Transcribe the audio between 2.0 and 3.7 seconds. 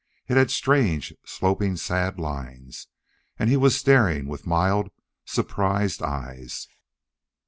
lines. And he